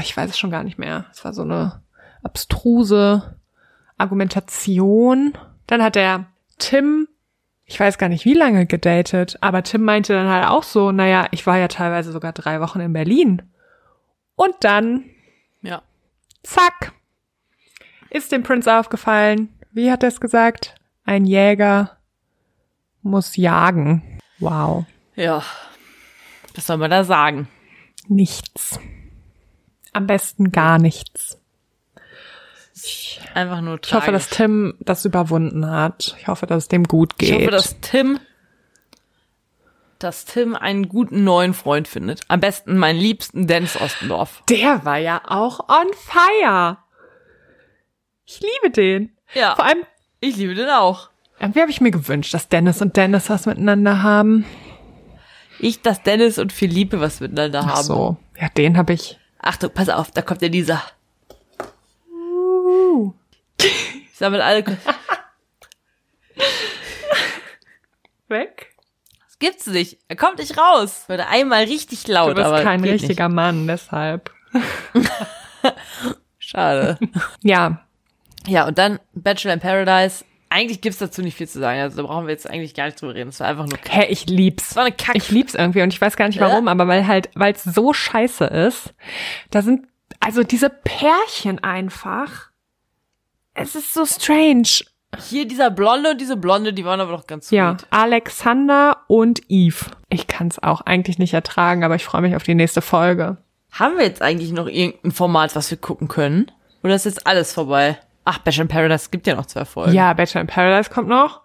[0.00, 1.82] ich weiß es schon gar nicht mehr, es war so eine
[2.22, 3.38] abstruse
[3.96, 5.32] Argumentation.
[5.66, 6.26] Dann hat er
[6.58, 7.08] Tim,
[7.66, 11.26] ich weiß gar nicht wie lange gedatet, aber Tim meinte dann halt auch so, naja,
[11.30, 13.42] ich war ja teilweise sogar drei Wochen in Berlin.
[14.36, 15.04] Und dann
[15.62, 15.82] Ja.
[16.42, 16.92] Zack.
[18.10, 19.48] Ist dem Prinz aufgefallen.
[19.72, 20.74] Wie hat er es gesagt?
[21.04, 21.96] Ein Jäger
[23.02, 24.20] muss jagen.
[24.38, 24.84] Wow.
[25.16, 25.42] Ja.
[26.54, 27.48] Was soll man da sagen?
[28.08, 28.78] Nichts.
[29.92, 31.40] Am besten gar nichts.
[33.34, 34.36] Einfach nur Ich hoffe, dass tragisch.
[34.36, 36.16] Tim das überwunden hat.
[36.18, 37.28] Ich hoffe, dass es dem gut geht.
[37.30, 38.18] Ich hoffe, dass Tim,
[39.98, 42.20] dass Tim einen guten neuen Freund findet.
[42.28, 44.42] Am besten meinen liebsten Dennis Ostendorf.
[44.48, 46.78] Der war ja auch on fire.
[48.26, 49.12] Ich liebe den.
[49.34, 49.54] Ja.
[49.54, 49.84] Vor allem,
[50.20, 51.10] Ich liebe den auch.
[51.38, 54.44] irgendwie habe ich mir gewünscht, dass Dennis und Dennis was miteinander haben.
[55.60, 57.84] Ich, dass Dennis und Philippe was miteinander Ach haben.
[57.84, 58.16] so.
[58.40, 59.18] Ja, den habe ich.
[59.38, 60.82] Achtung, pass auf, da kommt der Lisa.
[63.60, 64.64] Ich sammle alle.
[68.26, 68.74] Das Weg.
[69.38, 69.98] gibt's nicht.
[70.08, 71.04] Er kommt nicht raus.
[71.08, 74.32] Wurde einmal richtig laut, Du bist aber kein richtiger Mann, deshalb.
[74.94, 75.10] Nicht.
[76.38, 76.98] Schade.
[77.42, 77.84] Ja,
[78.46, 80.24] ja, und dann Bachelor in Paradise.
[80.50, 81.80] Eigentlich gibt's dazu nicht viel zu sagen.
[81.80, 83.30] Also da brauchen wir jetzt eigentlich gar nicht drüber reden.
[83.30, 84.70] Es war einfach nur hä, ich lieb's.
[84.70, 85.16] Es war eine Kack.
[85.16, 87.92] Ich lieb's irgendwie und ich weiß gar nicht warum, aber weil halt, weil es so
[87.92, 88.94] scheiße ist.
[89.50, 89.86] Da sind
[90.20, 92.50] also diese Pärchen einfach.
[93.54, 94.68] Es ist so strange.
[95.28, 97.56] Hier dieser Blonde und diese Blonde, die waren aber doch ganz sweet.
[97.56, 99.86] Ja, Alexander und Eve.
[100.08, 103.36] Ich kann's auch eigentlich nicht ertragen, aber ich freue mich auf die nächste Folge.
[103.70, 106.50] Haben wir jetzt eigentlich noch irgendein Format, was wir gucken können?
[106.82, 107.96] Oder ist jetzt alles vorbei?
[108.24, 109.92] Ach, Bachelor in Paradise gibt ja noch zwei Folgen.
[109.92, 111.42] Ja, Bachelor in Paradise kommt noch.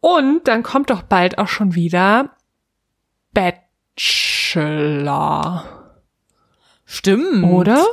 [0.00, 2.30] Und dann kommt doch bald auch schon wieder
[3.34, 3.66] Bachelor.
[6.84, 7.44] Stimmt.
[7.44, 7.84] Oder?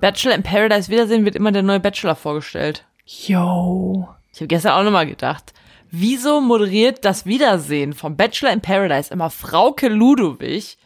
[0.00, 2.84] Bachelor in Paradise Wiedersehen wird immer der neue Bachelor vorgestellt.
[3.04, 4.08] Yo.
[4.32, 5.52] Ich habe gestern auch nochmal gedacht,
[5.90, 10.76] wieso moderiert das Wiedersehen vom Bachelor in Paradise immer Frauke Ludowig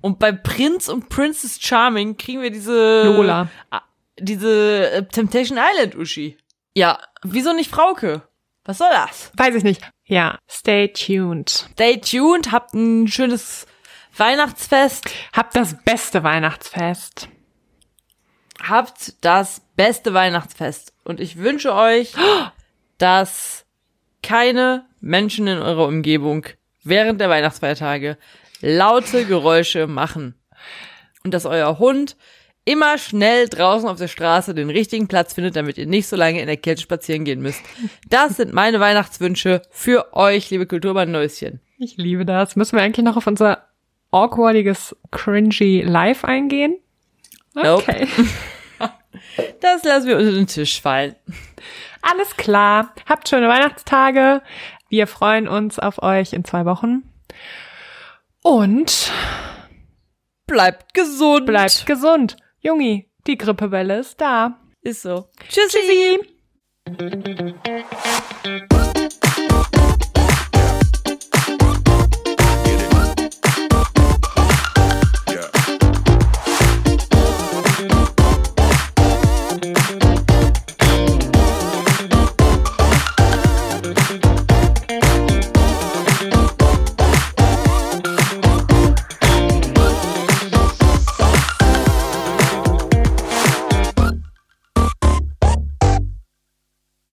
[0.00, 3.48] und bei Prinz und Princess Charming kriegen wir diese Lola.
[3.70, 3.82] Ah,
[4.18, 6.36] diese äh, Temptation Island Uschi.
[6.74, 8.22] Ja, wieso nicht Frauke?
[8.64, 9.30] Was soll das?
[9.36, 9.82] Weiß ich nicht.
[10.04, 11.68] Ja, stay tuned.
[11.72, 13.66] Stay tuned, habt ein schönes
[14.16, 15.08] Weihnachtsfest.
[15.32, 17.28] Habt das beste Weihnachtsfest.
[18.68, 20.92] Habt das beste Weihnachtsfest.
[21.04, 22.14] Und ich wünsche euch,
[22.98, 23.64] dass
[24.22, 26.46] keine Menschen in eurer Umgebung
[26.82, 28.16] während der Weihnachtsfeiertage
[28.60, 30.34] laute Geräusche machen.
[31.22, 32.16] Und dass euer Hund
[32.64, 36.40] immer schnell draußen auf der Straße den richtigen Platz findet, damit ihr nicht so lange
[36.40, 37.62] in der Kälte spazieren gehen müsst.
[38.08, 41.60] Das sind meine Weihnachtswünsche für euch, liebe Kulturmann-Neuschen.
[41.78, 42.56] Ich liebe das.
[42.56, 43.68] Müssen wir eigentlich noch auf unser
[44.10, 46.76] awkwardiges, cringy Live eingehen?
[47.54, 48.08] Nope.
[49.60, 51.14] Das lassen wir unter den Tisch fallen.
[52.02, 52.92] Alles klar.
[53.08, 54.42] Habt schöne Weihnachtstage.
[54.88, 57.02] Wir freuen uns auf euch in zwei Wochen.
[58.42, 59.10] Und
[60.46, 61.46] Bleibt gesund.
[61.46, 62.36] bleibt gesund.
[62.60, 64.60] Jungi, die Grippewelle ist da.
[64.82, 65.28] Ist so.
[65.48, 66.20] Tschüssi.
[66.84, 68.62] Tschüssi.